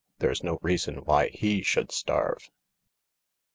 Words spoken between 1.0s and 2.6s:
why he should starve."